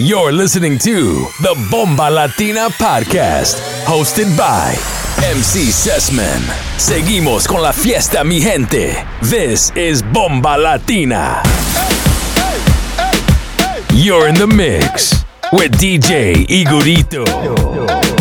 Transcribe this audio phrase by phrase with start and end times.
[0.00, 4.76] You're listening to the Bomba Latina Podcast, hosted by
[5.26, 6.40] MC Sessman.
[6.76, 9.04] Seguimos con la fiesta, mi gente.
[9.22, 11.42] This is Bomba Latina.
[13.92, 18.17] You're in the mix with DJ Igorito.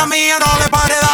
[0.00, 1.09] la mía no le pare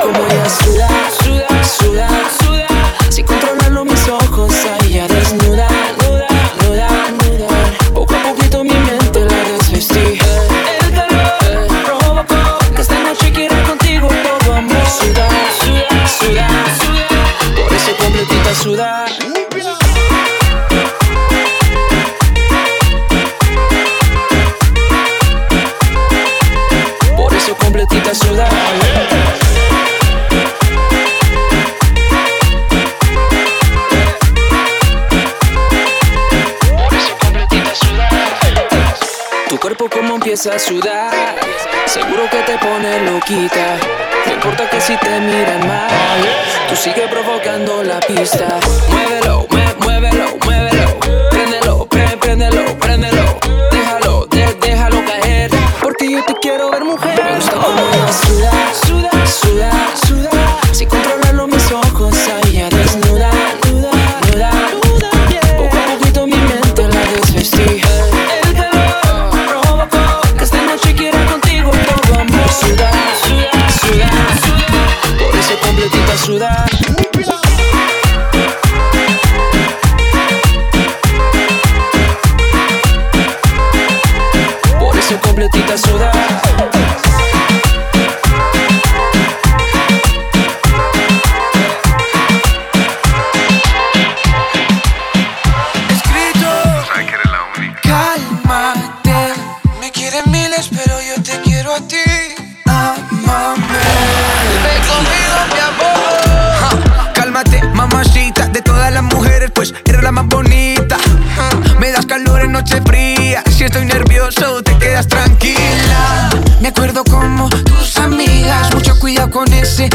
[0.00, 0.88] como ella suda,
[40.38, 40.87] empieza a sudar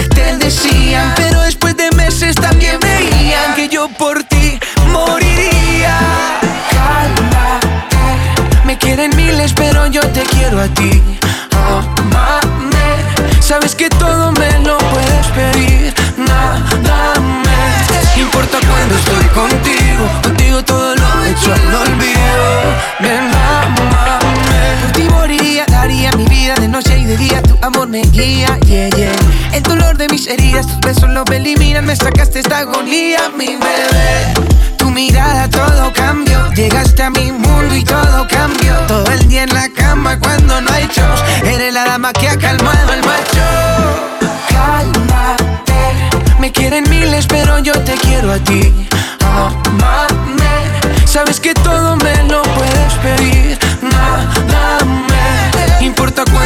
[0.10, 1.14] te decían.
[1.16, 4.60] Pero después de meses también veían que yo por ti
[4.92, 5.98] moriría.
[6.72, 7.98] Cálmate,
[8.66, 11.02] me quieren miles, pero yo te quiero a ti.
[11.56, 12.90] Amame,
[13.40, 15.94] sabes que todo me lo puedes pedir.
[16.18, 20.04] Nada me importa cuando estoy contigo.
[20.24, 22.46] Contigo todo lo hecho al olvido.
[23.00, 24.24] Ven, amame.
[24.82, 26.83] Por ti moriría, daría mi vida de noche
[27.14, 27.42] de día.
[27.42, 29.12] Tu amor me guía, yeah, yeah.
[29.54, 31.86] El dolor de mis heridas, tus besos lo eliminan.
[31.86, 34.34] Me sacaste esta agonía, mi bebé.
[34.78, 36.52] Tu mirada todo cambió.
[36.54, 38.76] Llegaste a mi mundo y todo cambió.
[38.88, 41.24] Todo el día en la cama cuando no hay shows.
[41.44, 43.46] Eres la dama que ha calmado al macho.
[44.50, 45.74] Cálmate.
[46.40, 48.88] Me quieren miles, pero yo te quiero a ti.
[49.26, 50.44] Amame.
[51.06, 53.60] Sabes que todo me lo puedes pedir.
[53.82, 54.43] Importa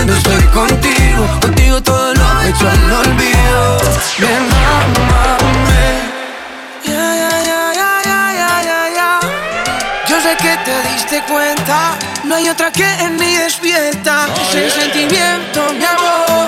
[0.08, 1.40] cuando estoy contigo.
[1.42, 3.78] Contigo todo lo hecho al olvido.
[4.20, 4.48] Ven,
[4.78, 5.86] amame.
[6.84, 9.20] Ya, ya, ya, ya, ya, ya, ya, ya.
[10.08, 15.74] Yo sé que te diste cuenta, no hay otra que en mí despierta ese sentimiento,
[15.74, 16.47] mi amor.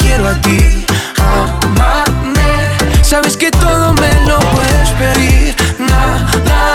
[0.00, 0.84] Quiero a ti.
[1.18, 5.54] Amame, sabes que todo me lo puedes pedir.
[5.78, 6.74] Nada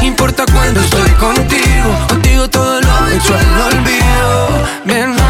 [0.00, 1.90] me importa cuando estoy contigo.
[2.08, 4.48] Contigo todo lo hecho al olvido.
[4.84, 5.21] Ven,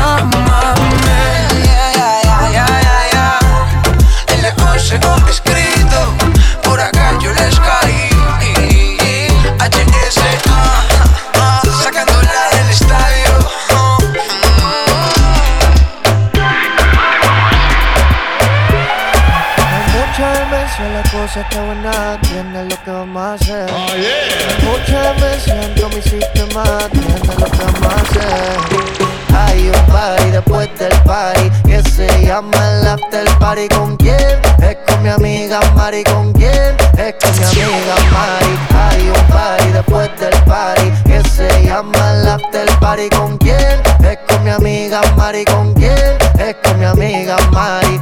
[20.12, 23.70] muchas veces la cosa está buena, tiene lo que vamos a hacer.
[23.70, 24.06] Hay
[24.62, 28.58] muchas veces entro mi sistema, tiene lo que vamos a hacer.
[29.34, 33.68] Hay un party después del party que se llama el after party.
[33.68, 34.38] ¿Con quién?
[34.62, 36.04] Es con mi amiga Mari.
[36.04, 36.76] ¿Con quién?
[36.98, 38.58] Es con mi amiga Mari.
[38.74, 43.08] Hay un party después del party que se llama el after party.
[43.08, 43.80] ¿Con quién?
[44.04, 45.44] Es con mi amiga Mari.
[45.46, 46.18] ¿Con quién?
[46.38, 48.00] Es con mi amiga Mari.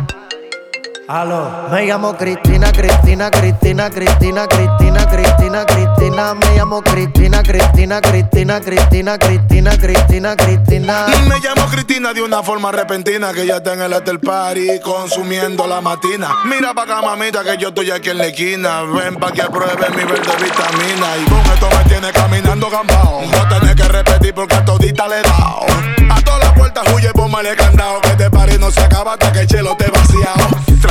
[1.10, 1.66] Aló.
[1.72, 6.34] Me llamo Cristina, Cristina, Cristina, Cristina, Cristina, Cristina, Cristina.
[6.34, 11.06] Me llamo Cristina, Cristina, Cristina, Cristina, Cristina, Cristina, Cristina.
[11.26, 15.66] Me llamo Cristina de una forma repentina que ya está en el hotel party consumiendo
[15.66, 16.28] la matina.
[16.44, 18.82] Mira pa' acá, mamita, que yo estoy aquí en la esquina.
[18.82, 21.16] Ven pa' que pruebe mi verde vitamina.
[21.16, 23.22] Y con esto me tiene caminando gambao.
[23.22, 25.66] No tenés que repetir porque a todita le he dado.
[26.08, 28.00] A todas las puertas huye, póngale candado.
[28.00, 30.70] Que este party no se acaba hasta que el chelo te vaciado.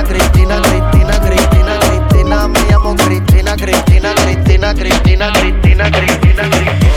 [0.00, 2.48] Cristina, Cristina, Cristina, Cristina, Cristina.
[2.48, 6.92] Me llamo Cristina, Cristina, Cristina, Cristina, Cristina, Cristina, Cristina.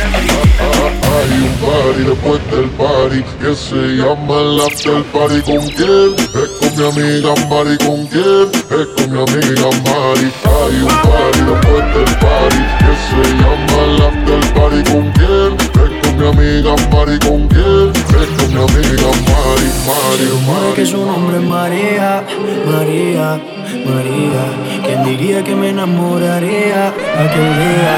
[1.16, 5.42] Hay un party después del party que se llama el after party.
[5.42, 6.16] ¿Con quién?
[6.16, 7.75] Es con mi amiga Mari.
[7.86, 8.48] ¿Con quién?
[8.54, 10.28] Es con mi amiga Mari.
[10.46, 14.25] Hay un party después del party que se llama el after
[14.56, 14.84] party.
[14.92, 15.52] ¿Con quién?
[15.60, 15.70] Es
[16.02, 17.20] con mi amiga Mari.
[17.20, 17.90] ¿Con quién?
[17.96, 19.68] Es con mi amiga Mari.
[19.88, 20.92] Mari, Rumores que Mari.
[20.92, 22.24] su nombre es María,
[22.72, 23.40] María,
[23.86, 24.44] María.
[24.86, 27.94] ¿Quién diría que me enamoraría aquel día,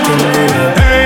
[0.00, 1.03] aquel día?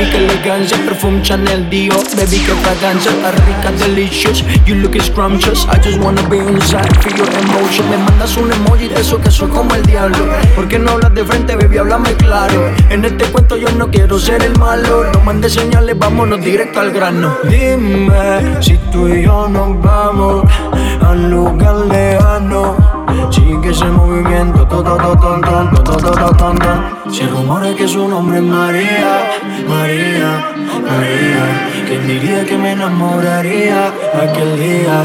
[0.00, 5.66] Baby, que elegancia, perfume Chanel Dior, baby, que fragancia, está rica, delicious, you look scrumptious,
[5.66, 9.30] I just wanna be inside, feel your emotion, me mandas un emoji de eso que
[9.30, 10.18] soy como el diablo,
[10.54, 14.18] ¿por qué no hablas de frente, baby, háblame claro, en este cuento yo no quiero
[14.18, 19.48] ser el malo, no mandes señales, vámonos directo al grano, dime si tú y yo
[19.48, 20.44] nos vamos
[21.02, 23.00] al lugar lejano.
[23.30, 24.60] Sigue ese movimiento.
[27.12, 29.12] Si rumores que su nombre es María,
[29.68, 30.30] María,
[30.88, 31.44] María.
[31.88, 35.02] ¿Quién diría que me enamoraría aquel día?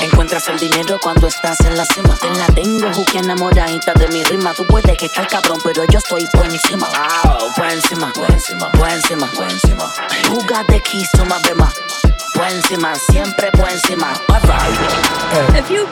[0.00, 2.16] Encuentras el dinero cuando estás en la cima.
[2.16, 4.52] Te la tengo, juque enamoradita de mi rima.
[4.54, 6.88] Tú puedes que estar cabrón, pero yo estoy por encima.
[6.88, 9.92] Wow, por encima, por encima, por encima, por encima.
[10.30, 11.72] Who got the keys to my bema?
[12.42, 14.08] Por encima, siempre por encima.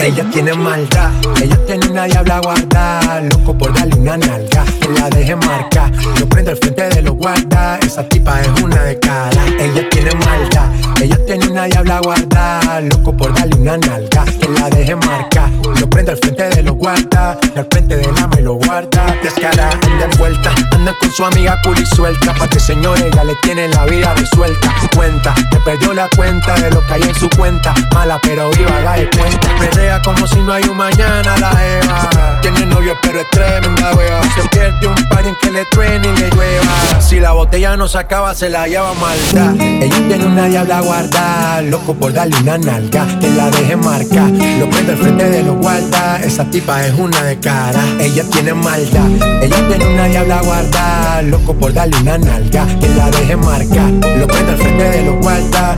[0.01, 5.09] Ella tiene maldad, ella tiene una diabla guarda, loco por darle una nalga, que la
[5.11, 9.45] deje marcar, lo prendo al frente de los guarda, esa tipa es una de cara.
[9.61, 10.67] Ella tiene maldad,
[11.01, 15.89] ella tiene una diabla guarda, loco por darle una nalga, que la deje marcar, lo
[15.89, 19.07] prendo al frente de los guarda, y al frente del ama y lo guarda.
[19.23, 23.69] Descara, anda envuelta, anda con su amiga culi suelta, pa' que señores ya le tiene
[23.69, 24.75] la vida resuelta.
[24.97, 28.77] Cuenta, te perdió la cuenta de lo que hay en su cuenta, mala pero viva,
[28.79, 29.49] haga de cuenta.
[29.59, 32.41] Perrea como si no hay un mañana la Eva.
[32.41, 34.21] Tiene novio pero es tremenda wea.
[34.35, 37.01] Se pierde un par en que le truene y le llueva.
[37.01, 39.55] Si la botella no se acaba, se la lleva maldad.
[39.61, 44.31] Ella tiene una diabla guarda, loco por darle una nalga, que la deje marcar.
[44.59, 47.81] Lo prendo al frente de los guarda, esa tipa es una de cara.
[48.01, 49.09] Ella tiene maldad,
[49.43, 53.91] ella tiene una diabla guarda, loco por darle una nalga, que la deje marcar.
[54.19, 55.77] Lo prendo al frente de los guarda,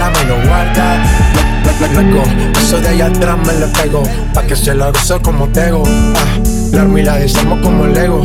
[0.00, 1.02] ama y lo guarda.
[2.60, 4.02] Eso de allá atrás me lo pego,
[4.34, 5.82] pa' que se lo gozo como tego.
[6.16, 6.38] Ah,
[6.72, 8.22] la y la desarmo como Lego.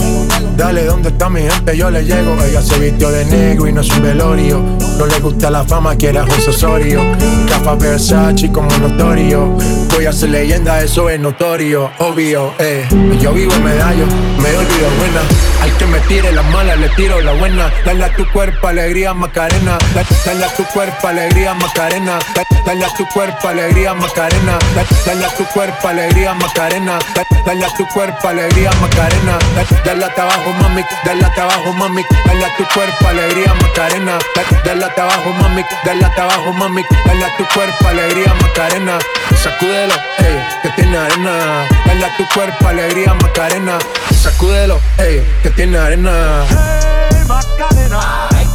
[0.55, 1.77] Dale, ¿dónde está mi gente?
[1.77, 2.35] Yo le llego.
[2.43, 4.63] Ella se vistió de negro y no es un velorio.
[4.97, 7.01] No le gusta la fama, quiere a José Osorio.
[7.47, 9.55] Capa Versace como notorio.
[9.93, 12.87] voy a ser leyenda, eso es notorio, obvio, eh.
[13.21, 14.05] Yo vivo en medallo,
[14.41, 15.21] me olvido buena.
[15.61, 17.71] Al que me tire la mala, le tiro la buena.
[17.85, 19.77] Dale a tu cuerpo alegría, Macarena.
[20.25, 22.19] Dale a tu cuerpo alegría, Macarena.
[22.65, 24.57] Dale a tu cuerpo alegría, Macarena.
[25.05, 26.99] Dale a tu cuerpo alegría, Macarena.
[27.45, 29.39] Dale a tu cuerpo alegría, Macarena.
[29.83, 30.83] Dale a abajo, mami.
[31.03, 32.03] Dale a abajo, mami.
[32.25, 34.19] Dale a tu cuerpo alegría, Macarena.
[34.63, 35.65] Dale a abajo, mami.
[35.83, 36.83] Dale a abajo, mami.
[37.05, 38.99] Dale a tu cuerpo alegría, Macarena.
[39.41, 41.67] Sacúdelo, ey, que tiene arena.
[41.85, 43.79] Dale a tu cuerpo alegría, Macarena.
[44.13, 46.45] Sacúdelo, ey, que tiene arena.
[46.49, 48.46] Hey, Macarena.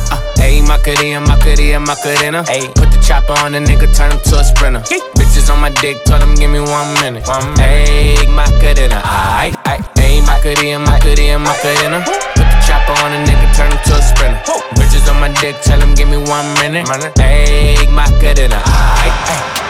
[0.52, 2.44] Ayy, Macarena, Macarena, Macarena.
[2.44, 4.80] Ayy, put the chopper on the nigga, turn him to a sprinter.
[5.16, 7.25] Bitches on my dick, tell him give me one minute.
[7.25, 9.56] Ayy, Macarena, aight.
[9.64, 12.04] Ayy, Macarena, Macarena, Macarena.
[12.37, 14.40] Put the chopper on the nigga, turn him to a sprinter.
[14.76, 16.85] Bitches on my dick, tell him give me one minute.
[17.16, 19.62] Ayy, Macarena, aight, aight.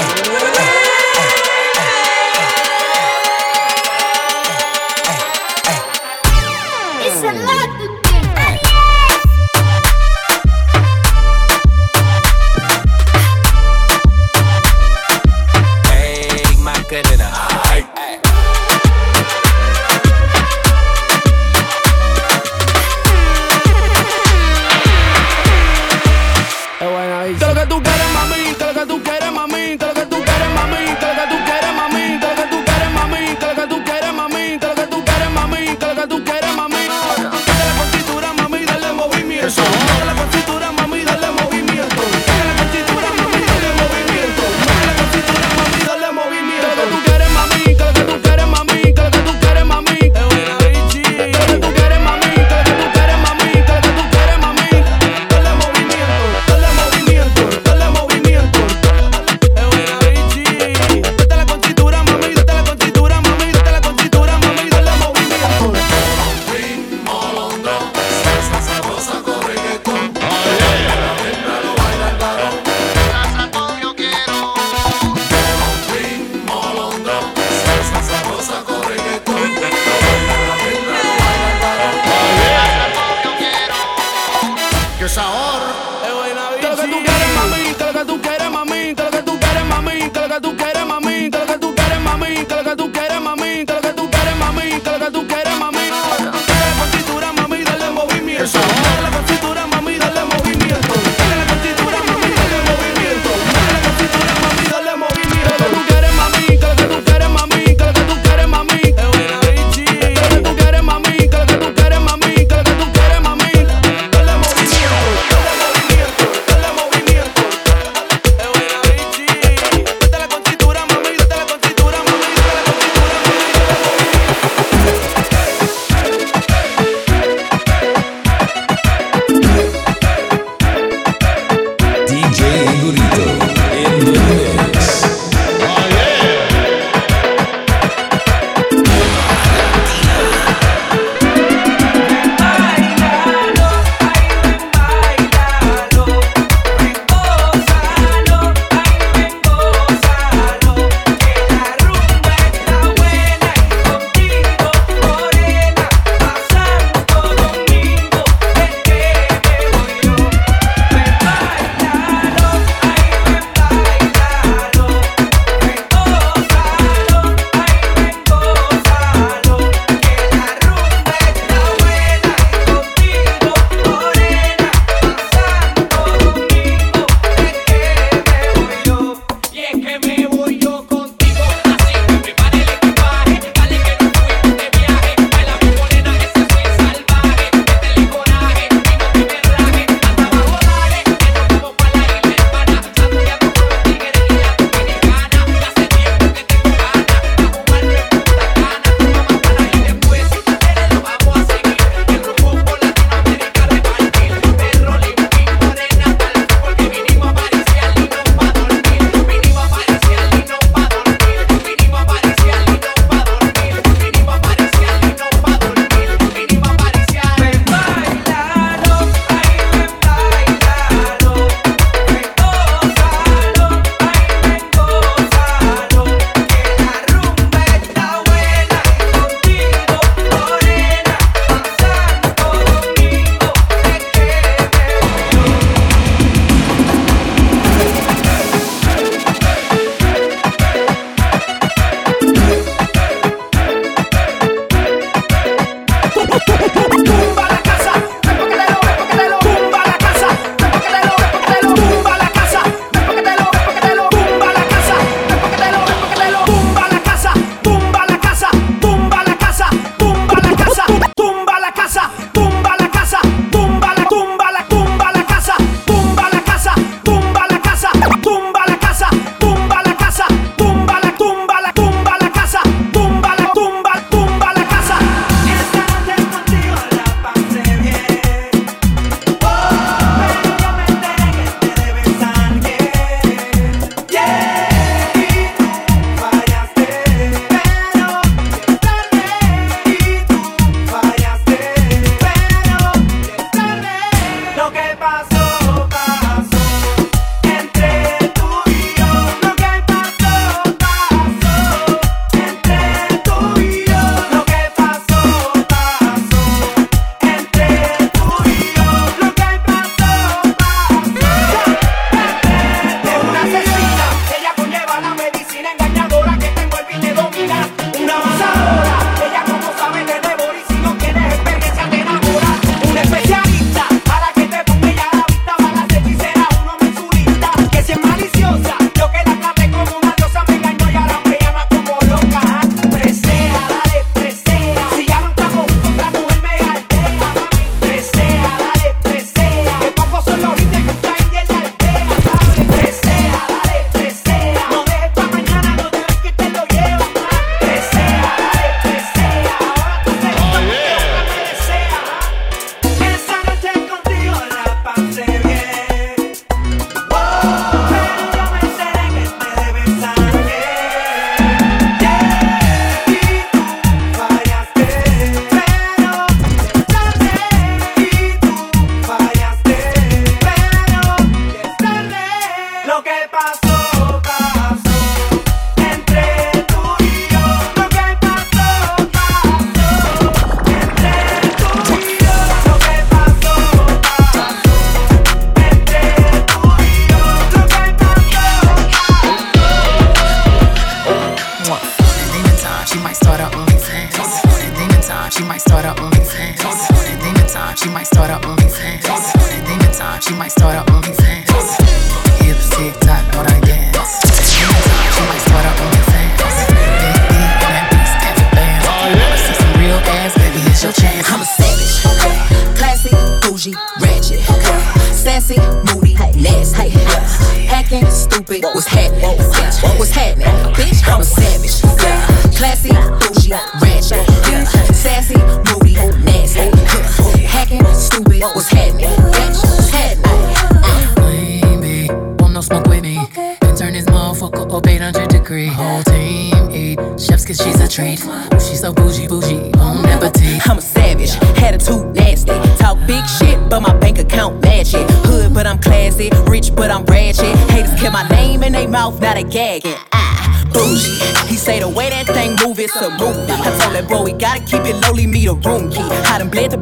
[0.00, 0.79] It's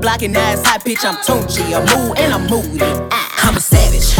[0.08, 0.78] Ass high.
[1.04, 1.68] I'm Tunchi.
[1.68, 2.82] Mood and I'm moody.
[3.42, 4.14] I'm a savage,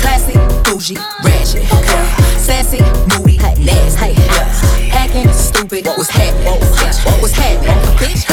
[0.00, 1.64] classy, bougie, ratchet,
[2.38, 2.78] sassy,
[3.10, 4.14] moody, nasty.
[4.92, 6.44] Acting stupid, what was happening?
[7.34, 8.27] Happening, bitch?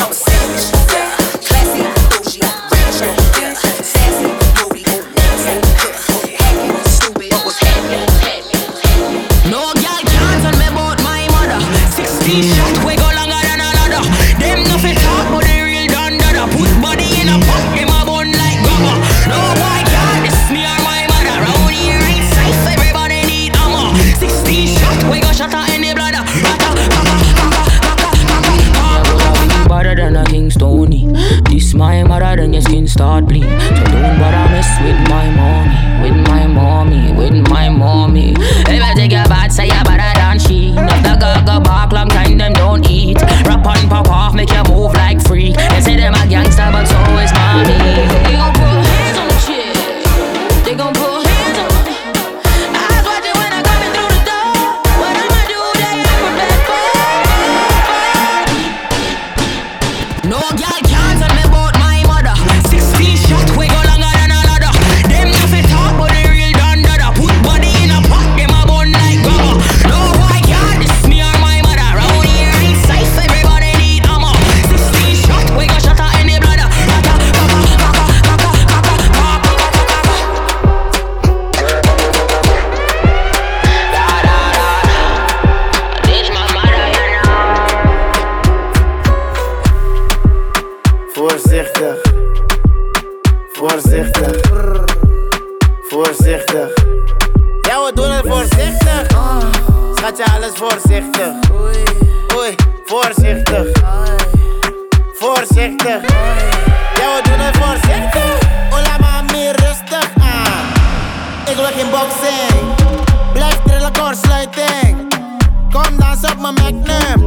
[116.99, 117.24] time.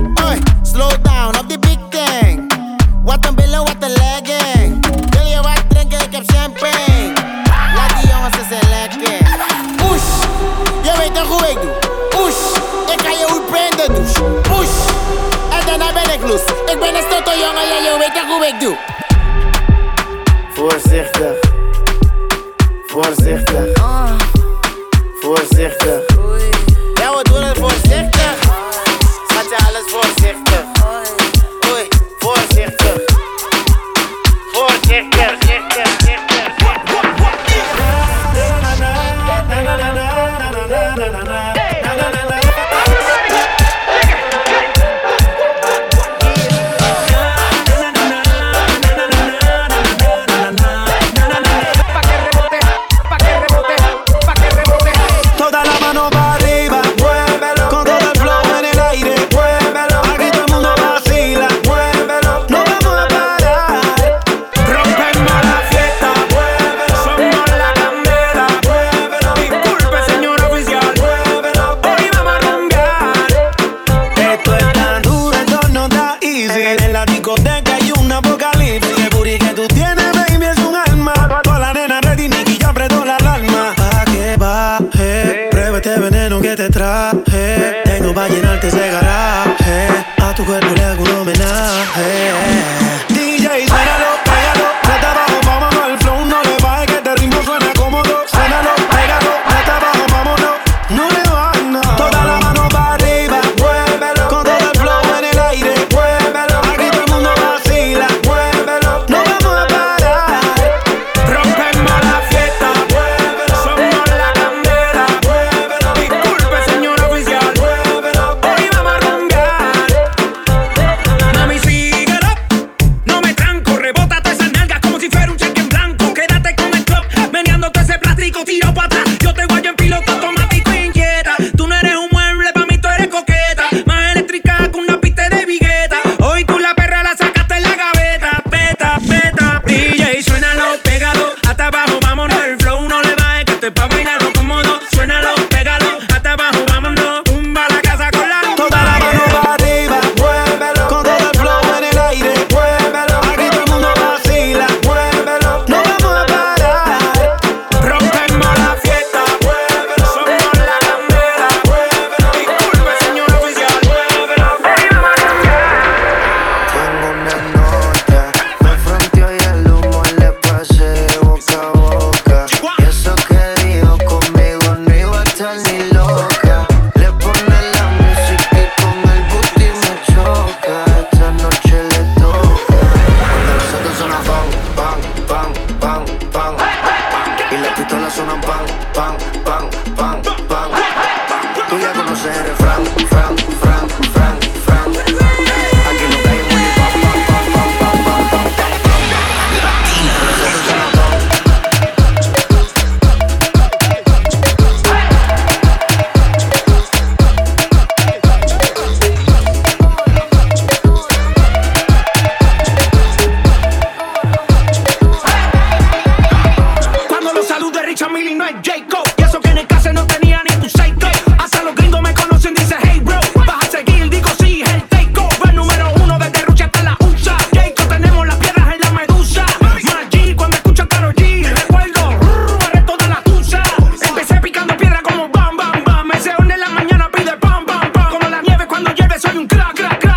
[239.74, 240.07] crack, crack.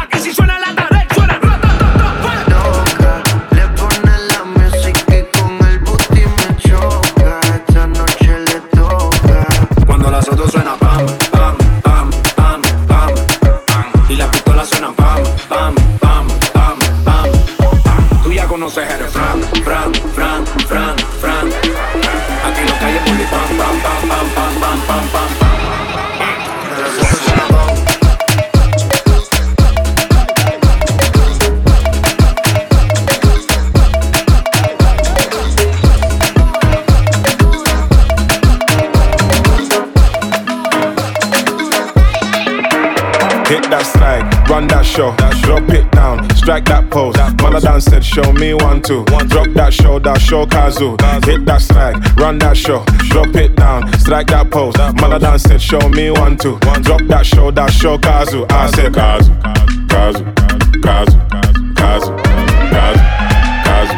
[48.82, 49.28] One two.
[49.28, 50.92] Drop that shoulder, show Kazu.
[51.26, 52.84] Hit that strike, run that show.
[53.10, 54.74] Drop it down, strike that pose.
[54.76, 56.58] Maladan said, show me one two.
[56.64, 58.46] One Drop that shoulder, show Kazu.
[58.50, 59.32] I said Kazu,
[59.88, 60.24] Kazu,
[60.82, 61.18] Kazu,
[61.76, 62.12] Kazu,
[62.72, 63.04] Kazu,
[63.66, 63.96] Kazu,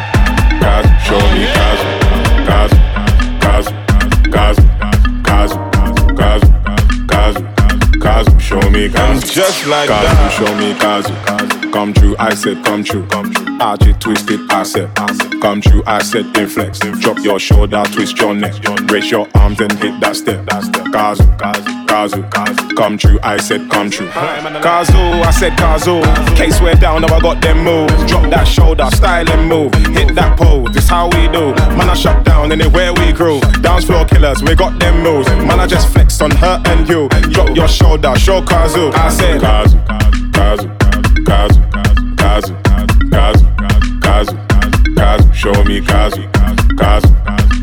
[0.60, 0.90] Kazu.
[1.04, 1.88] Show me Kazu,
[2.48, 2.78] Kazu,
[3.40, 3.72] Kazu,
[4.32, 4.64] Kazu,
[5.24, 5.58] Kazu,
[6.16, 6.48] Kazu,
[7.08, 7.44] Kazu,
[8.00, 8.40] Kazu.
[8.40, 9.28] Show me Kazu.
[9.28, 10.32] Just like that.
[10.32, 11.72] Show me Kazu.
[11.72, 13.06] Come true, I said come true.
[13.08, 13.43] Come true.
[13.60, 14.94] Arch it, twist it, I said.
[15.42, 16.80] Come true, I said inflex.
[17.02, 18.54] Drop your shoulder, twist your neck.
[18.90, 20.46] Raise your arms and hit that step.
[20.46, 21.24] Kazu,
[21.88, 22.76] Kazu, Kazu.
[22.76, 24.08] Come true, I said come true.
[24.08, 26.02] Kazu, I said Kazu.
[26.36, 27.94] Case we're down, now I got them moves.
[28.10, 29.74] Drop that shoulder, style and move.
[29.96, 31.54] Hit that pole, this how we do.
[31.78, 33.40] Man, I shut down anywhere we grew.
[33.62, 35.30] Dance floor killers, we got them moves.
[35.30, 37.10] Man, I just flex on her and you.
[37.32, 38.92] Drop your shoulder, show Kazu.
[38.94, 39.78] I said Kazu,
[40.32, 40.68] Kazu,
[41.26, 42.73] Kazu, Kazu, Kazu
[44.14, 44.38] caso,
[44.96, 46.22] caso, show me caso,
[46.78, 47.08] caso,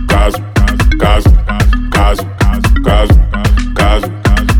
[0.09, 0.43] caso,
[0.99, 1.31] caso,
[1.93, 2.27] caso,
[2.83, 3.15] caso,
[3.77, 4.09] caso,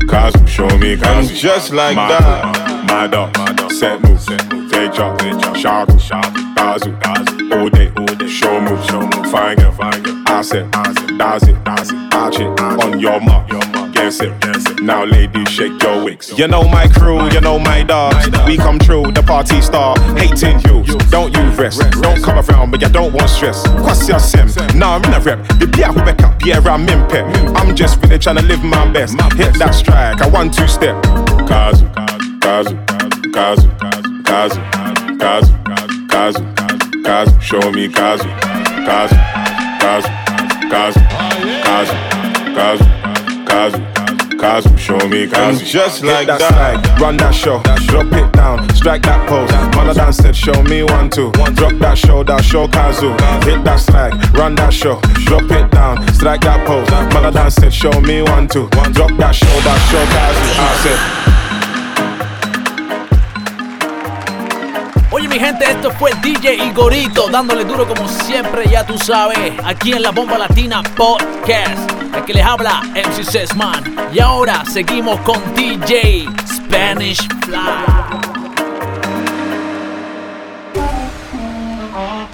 [0.09, 1.19] caso, show me caso.
[1.19, 3.35] And just like my, that, my dog,
[3.73, 4.25] set move,
[4.71, 5.21] take job,
[5.57, 5.89] shark,
[6.57, 6.97] caso,
[7.53, 9.75] all day, all day, show move, show move, find girl,
[10.27, 12.61] I said, does it, does it, catch it.
[12.61, 13.70] On your mark
[14.01, 14.83] it.
[14.83, 16.37] Now, ladies, shake your wigs.
[16.39, 18.27] You know my crew, you know my dogs.
[18.47, 19.99] We come true, the party star.
[20.17, 21.83] Hating you, don't you rest.
[22.01, 23.67] Don't come around, but you don't want stress.
[23.81, 24.49] What's your sim?
[24.75, 25.47] Nah, I'm in a rep.
[25.59, 27.27] The beer who back up, yeah, I'm in pep.
[27.55, 29.21] I'm just really trying to live my best.
[29.35, 30.97] Hit that strike, I one two step.
[31.47, 31.87] Kazu,
[32.41, 32.75] Kazu,
[33.33, 33.69] Kazu,
[34.25, 34.61] Kazu,
[35.19, 35.53] Kazu,
[36.09, 36.43] Kazu,
[37.05, 38.25] Kazu, show me Kazu,
[38.89, 39.17] Kazu,
[39.81, 40.09] Kazu,
[40.71, 41.01] Kazu,
[41.65, 41.95] Kazu,
[42.55, 43.00] Kazu,
[43.51, 43.79] Kazu.
[44.39, 45.65] Kazu, show me Kazu.
[45.65, 47.01] Just like that, that.
[47.01, 49.51] run that show, drop it down, strike that pose.
[49.75, 51.31] Maladan said, show me one two.
[51.33, 53.11] Drop that shoulder, show Kazu.
[53.45, 56.89] Hit that strike, run that show, drop it down, strike that pose.
[57.13, 58.69] Maladan said, show me one two.
[58.93, 60.61] Drop that shoulder, show Kazu.
[60.61, 61.40] I said.
[65.13, 69.93] Oye mi gente, esto fue DJ Igorito dándole duro como siempre, ya tú sabes, aquí
[69.93, 71.91] en la Bomba Latina Podcast.
[72.15, 73.97] El que les habla MC Sesman.
[74.13, 77.59] Y ahora seguimos con DJ Spanish Fly.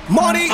[0.09, 0.49] Money.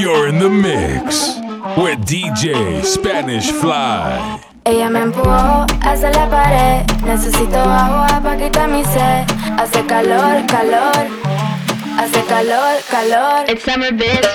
[0.00, 1.36] You're in the mix
[1.76, 4.49] with DJ Spanish Fly.
[4.64, 6.84] Ella me empujó hacia la pared.
[7.04, 9.24] Necesito agua para quitar mi sed.
[9.58, 11.08] Hace calor, calor.
[11.98, 13.48] Hace calor, calor.
[13.48, 14.26] It's summer, bitch.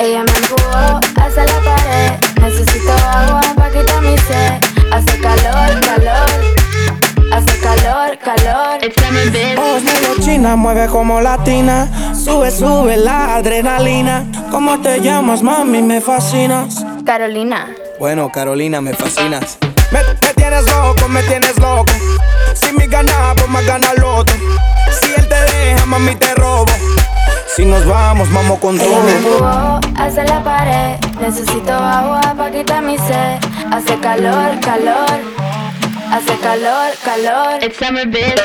[0.00, 2.40] Ella me empujó hacia la pared.
[2.40, 4.60] Necesito agua para quitar mi sed.
[4.90, 6.63] Hace calor, calor.
[7.34, 8.78] Hace calor, calor.
[9.56, 11.88] Voz medio china, mueve como latina.
[12.14, 14.24] Sube, sube la adrenalina.
[14.50, 15.82] ¿Cómo te llamas, mami?
[15.82, 16.84] Me fascinas.
[17.04, 17.66] Carolina.
[17.98, 19.58] Bueno, Carolina, me fascinas.
[19.90, 21.92] Me, me tienes loco, me tienes loco.
[22.54, 24.36] Si me gana, pues más gana el otro.
[25.00, 26.66] Si él te deja, mami, te robo.
[27.56, 29.02] Si nos vamos, vamos con Ella todo.
[29.02, 30.96] me empujó hacia la pared.
[31.20, 33.38] Necesito agua para quitar mi sed.
[33.72, 35.33] Hace calor, calor.
[36.14, 37.58] Hace calor, calor.
[37.60, 38.40] It's summer, bitch.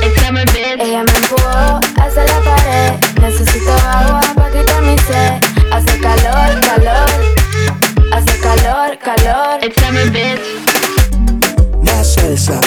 [0.00, 0.78] It's summer, bitch.
[0.78, 2.92] Ella me empujó hacia la pared.
[3.20, 5.42] Necesito agua para quitar mi sed.
[5.72, 7.10] Hace calor, calor.
[8.12, 9.58] Hace calor, calor.
[9.64, 10.40] It's summer, bitch.
[11.82, 12.60] Más salsa,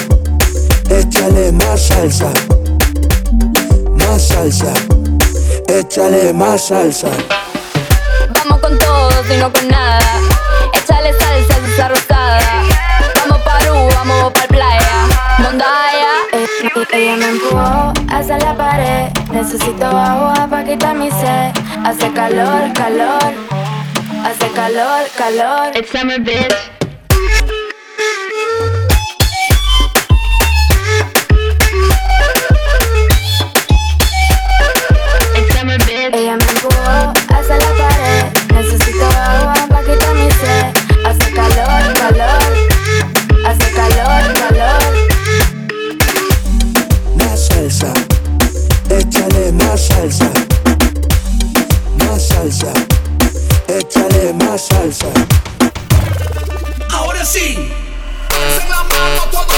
[0.89, 2.33] échale más salsa.
[3.95, 4.73] Más salsa,
[5.79, 7.09] échale más salsa.
[8.29, 9.99] Vamos con todo, y no con nada.
[10.73, 12.39] Échale salsa, salsa.
[13.21, 15.07] Vamos para U, vamos para playa.
[15.39, 16.07] Mondaya.
[16.91, 19.11] Ella me empujó hacia la pared.
[19.31, 21.51] Necesito agua para quitar mi sed.
[21.85, 23.33] Hace calor, calor.
[24.25, 25.75] Hace calor, calor.
[25.75, 26.86] It's summer, bitch.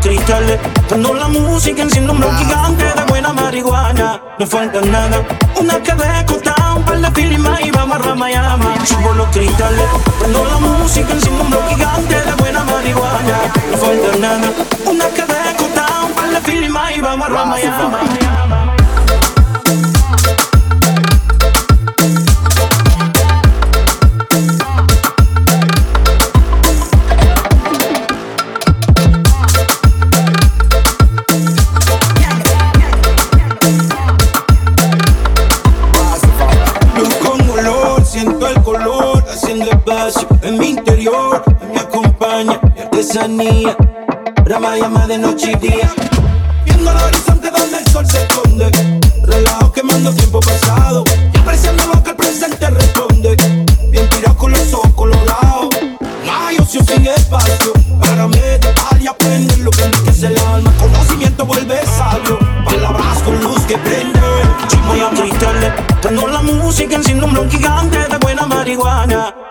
[0.00, 0.58] cristales.
[0.88, 4.20] Prendo la música, enciendo un blog gigante de buena marihuana.
[4.38, 5.22] No falta nada,
[5.60, 8.86] una que descotada, un par de firmas y vamos a Ramayama.
[8.86, 9.86] Subo los cristales,
[10.18, 13.38] prendo la música, enciendo un blog gigante de buena marihuana.
[13.70, 14.50] No falta nada,
[14.86, 18.49] una que descotada, un par de firmas y vamos a Ramayama.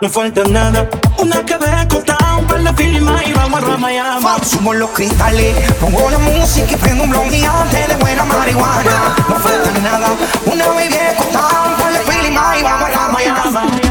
[0.01, 0.89] no falta nada.
[1.17, 4.37] Una que ve cortada, un par de y vamos a Ramayama.
[4.43, 9.15] Subo los cristales, pongo la música y prendo un blondeante de buena marihuana.
[9.27, 10.07] No falta nada,
[10.45, 13.88] una baby cortada, un par de y vamos a Ramayama.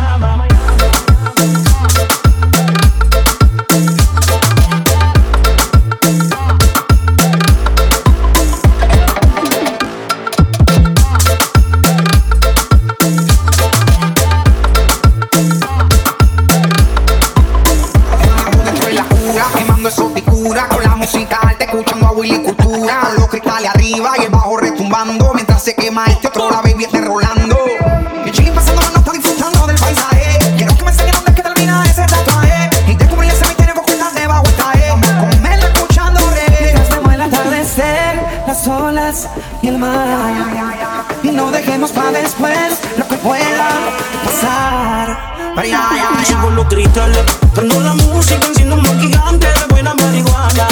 [45.61, 47.19] Ay, ay, ay, con los cristales.
[47.53, 50.69] Prendo la música, enciendo un gigante, buena marihuana.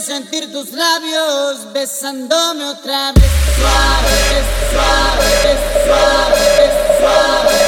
[0.00, 3.30] Sentir tus labios besándome otra vez.
[3.54, 4.42] Suave,
[4.72, 7.58] suave, suave, suave,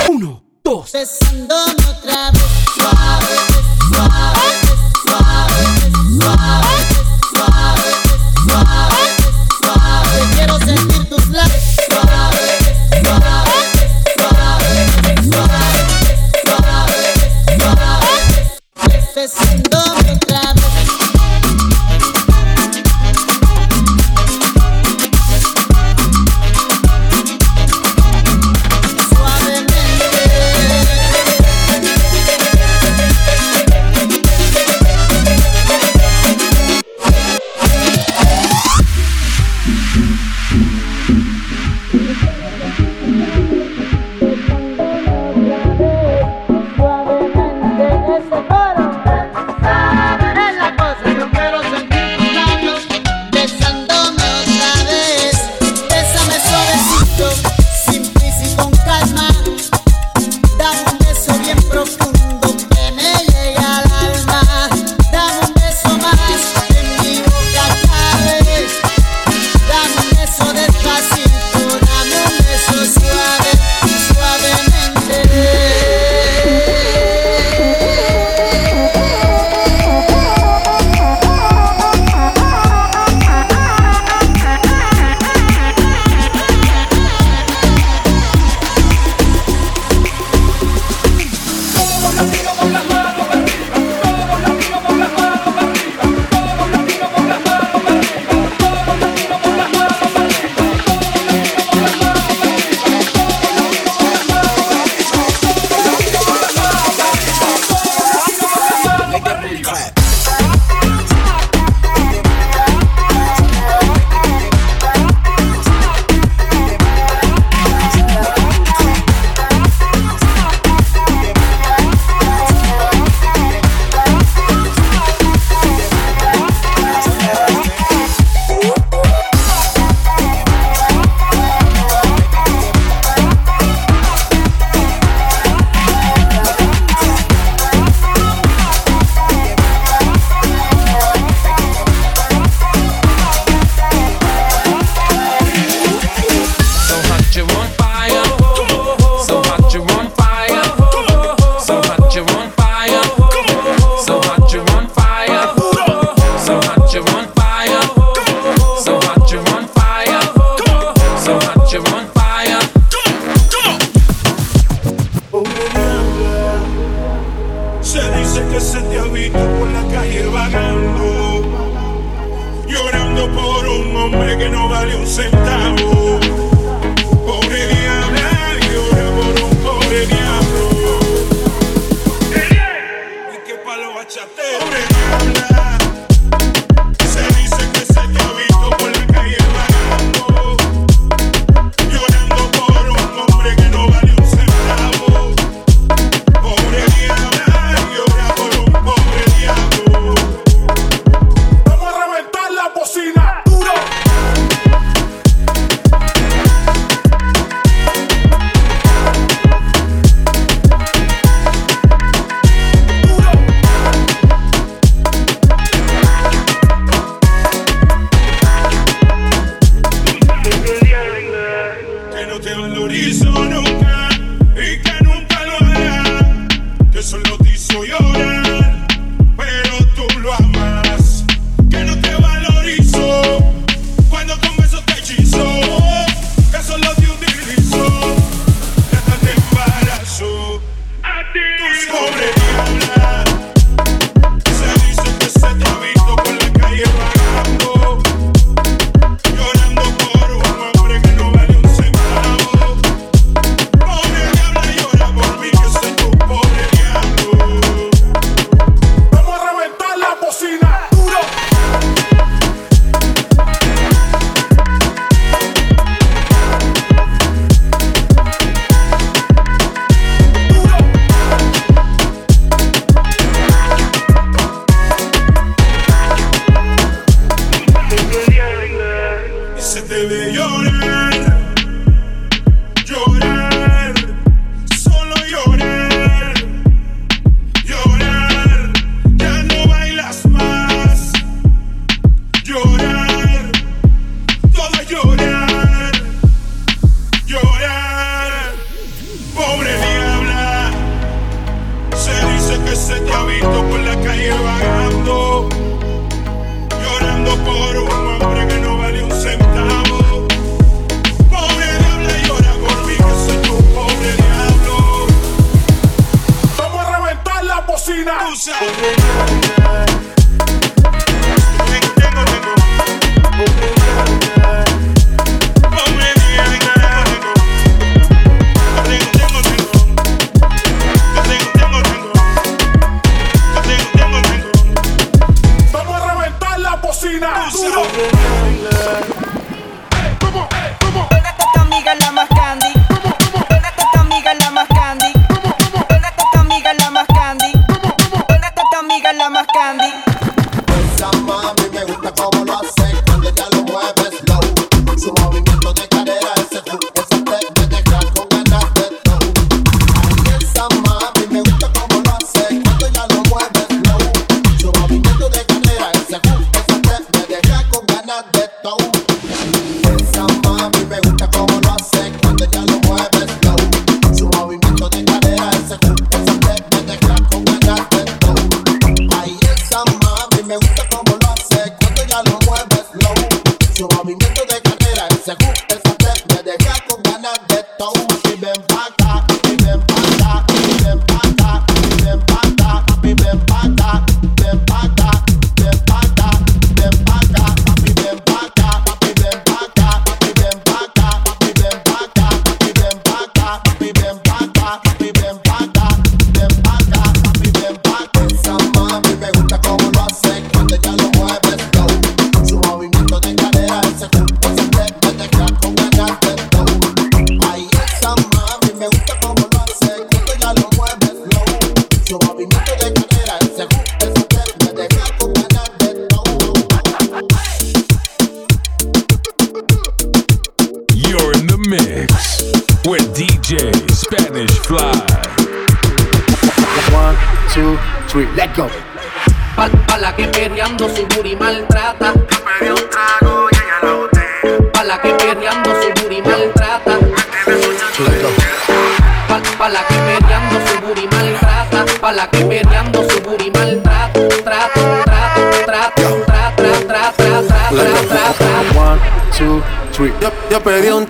[0.09, 0.91] Uno, dos.
[0.91, 1.76] Besándome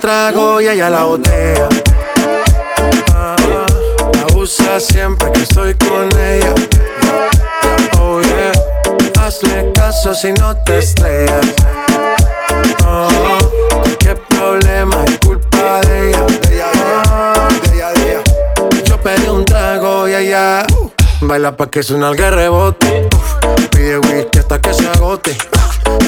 [0.08, 1.68] trago y ella la botella.
[3.14, 3.36] Ah,
[4.14, 6.54] la siempre que estoy con ella.
[8.00, 8.54] Oh yeah,
[9.20, 11.48] hazle caso si no te estrellas.
[12.88, 13.38] Oh,
[14.00, 16.26] qué problema es culpa de ella.
[17.08, 17.50] Ah,
[18.86, 20.66] Yo pedí un trago y ella
[21.20, 23.10] baila pa' que suena el rebote.
[23.72, 25.38] Pide whisky hasta que se agote.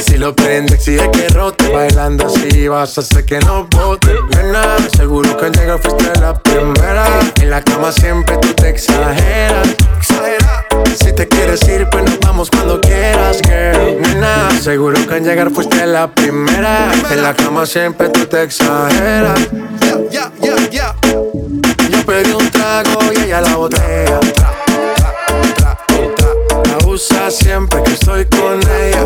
[0.06, 1.70] Si lo prende, exige que rote.
[1.70, 4.16] Bailando así vas a hacer que no bote.
[4.36, 7.06] Nena, seguro que al llegar fuiste la primera.
[7.42, 9.68] En la cama siempre tú te exageras.
[9.98, 10.66] Exagera.
[10.98, 14.02] Si te quieres ir, pues nos vamos cuando quieras, girl.
[14.02, 16.92] Nena, seguro que al llegar fuiste la primera.
[17.12, 19.40] En la cama siempre tú te exageras.
[20.12, 20.96] Ya, ya, ya.
[21.90, 24.20] Yo pedí un trago y ella la botella.
[26.64, 29.06] La usa siempre que estoy con ella.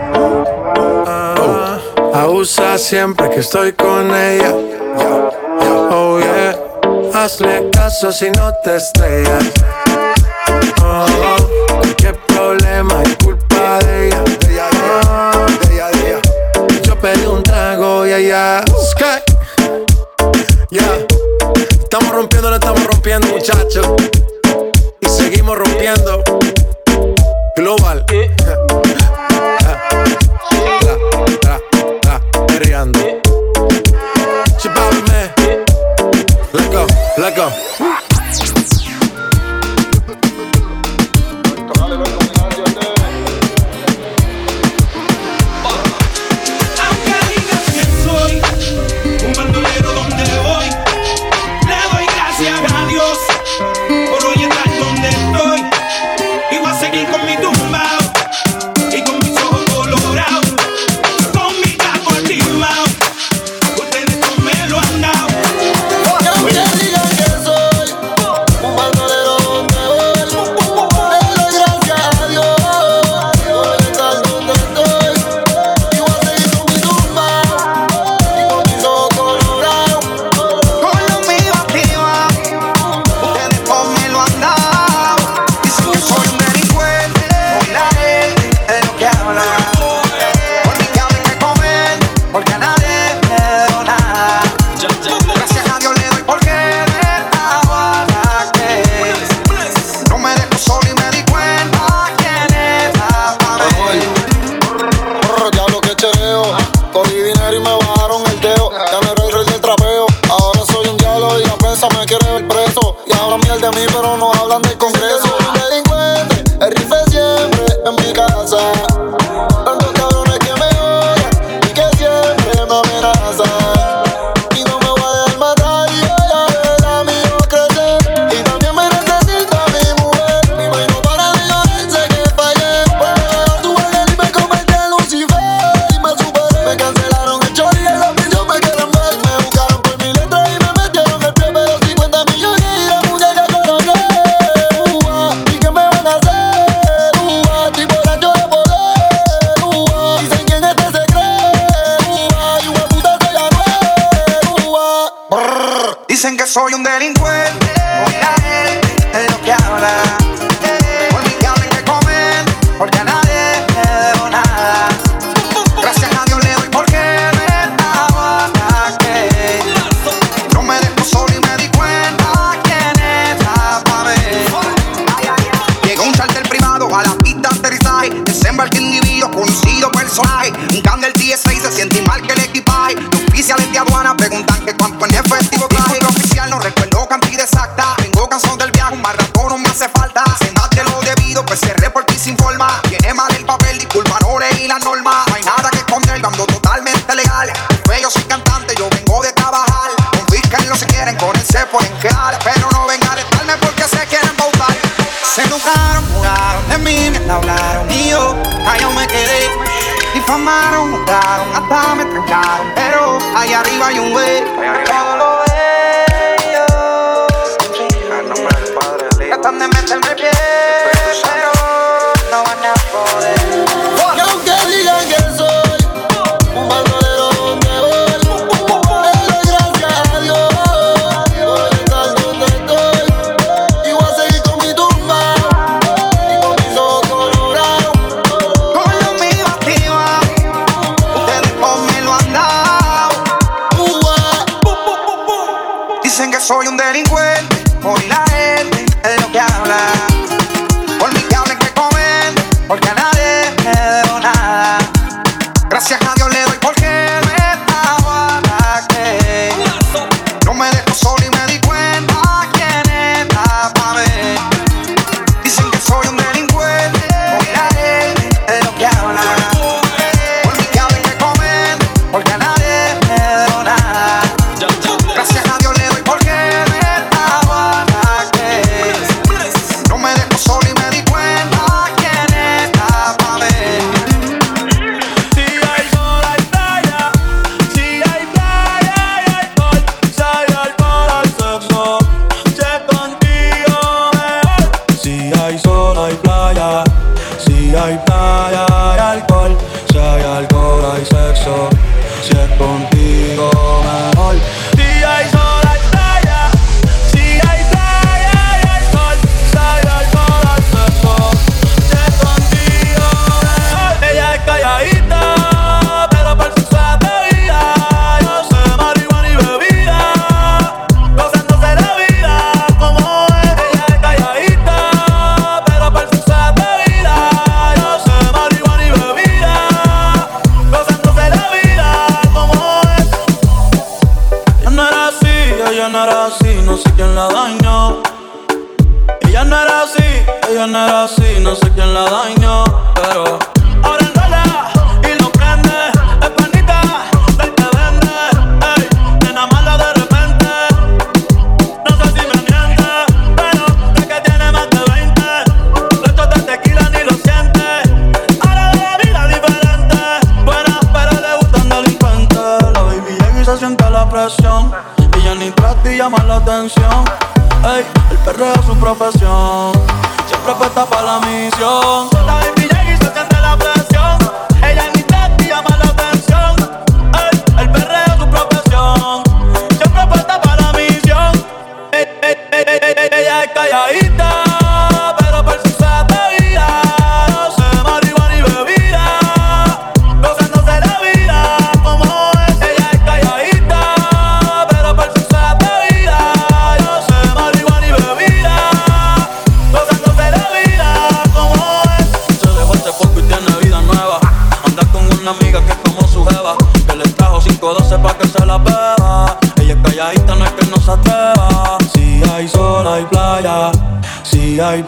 [2.21, 4.53] Abusa siempre que estoy con ella.
[5.89, 6.55] Oh yeah,
[7.15, 9.45] hazle caso si no te estrellas.
[10.83, 11.07] Oh,
[12.27, 14.23] problema es culpa de ella.
[15.09, 15.47] Oh,
[16.83, 18.63] yo pedí un trago y ella.
[18.91, 19.23] Sky.
[20.69, 21.07] Yeah.
[21.81, 23.87] Estamos rompiendo, lo estamos rompiendo, muchachos.
[24.99, 26.23] Y seguimos rompiendo.
[27.55, 28.05] Global.
[28.05, 28.60] Tra,
[32.81, 32.99] perreando.
[34.57, 35.33] Chipame.
[36.53, 38.00] Let go, let go.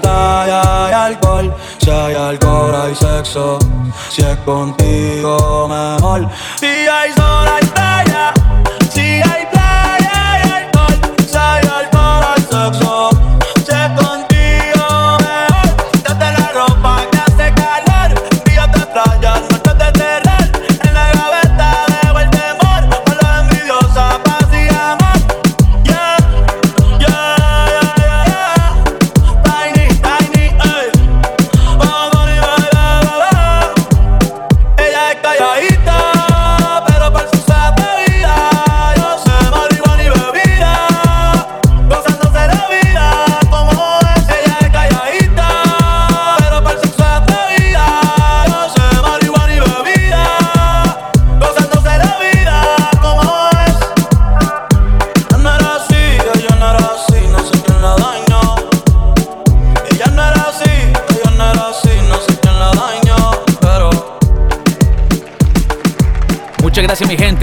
[0.02, 1.56] baby, hay alcohol.
[1.80, 3.60] Si hay alcohol, hay sexo.
[4.10, 6.28] Si es contigo, mejor.
[6.62, 6.73] Y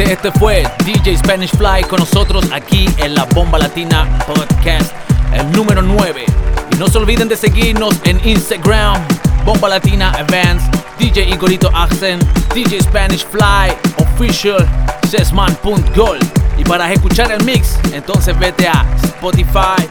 [0.05, 4.93] este fue DJ Spanish Fly con nosotros aquí en la Bomba Latina Podcast,
[5.33, 6.25] el número 9.
[6.73, 9.01] Y no se olviden de seguirnos en Instagram,
[9.45, 10.65] Bomba Latina Events,
[10.99, 12.23] DJ Igorito Accent,
[12.55, 14.67] DJ Spanish Fly Official,
[15.09, 16.19] Sesman.gol.
[16.57, 19.87] Y para escuchar el mix, entonces vete a Spotify,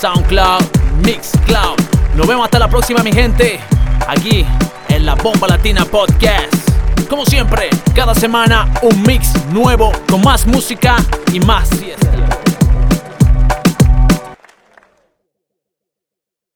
[0.00, 0.62] SoundCloud,
[1.04, 1.78] Mixcloud.
[2.16, 3.60] Nos vemos hasta la próxima, mi gente,
[4.08, 4.44] aquí
[4.88, 6.73] en la Bomba Latina Podcast.
[7.08, 10.96] Como siempre, cada semana un mix nuevo con más música
[11.32, 12.33] y más fiesta.